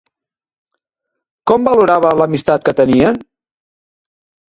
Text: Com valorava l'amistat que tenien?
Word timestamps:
Com 1.53 1.69
valorava 1.69 2.17
l'amistat 2.23 2.69
que 2.71 2.77
tenien? 2.83 3.25